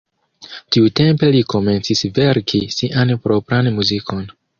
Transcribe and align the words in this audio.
Tiutempe 0.75 1.27
li 1.35 1.43
komencis 1.53 2.01
verki 2.15 2.61
sian 2.77 3.13
propran 3.27 3.71
muzikon. 3.77 4.27